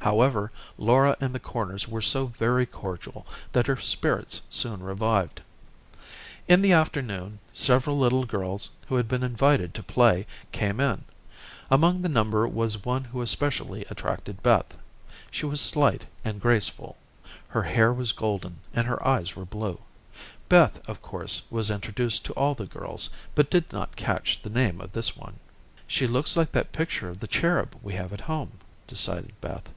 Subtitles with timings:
[0.00, 5.42] However, Laura and the Corners were so very cordial that her spirits soon revived.
[6.46, 11.04] In the afternoon several little girls, who had been invited to play, came in.
[11.70, 14.78] Among the number was one who especially attracted Beth.
[15.30, 16.96] She was slight and graceful.
[17.48, 19.78] Her hair was golden and her eyes were blue.
[20.48, 24.80] Beth, of course, was introduced to all the girls, but did not catch the name
[24.80, 25.38] of this one.
[25.86, 28.52] "She looks like that picture of the cherub we have at home,"
[28.86, 29.68] decided Beth.